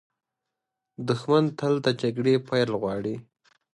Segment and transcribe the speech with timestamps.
[1.07, 3.15] دښمن تل د جګړې پیل غواړي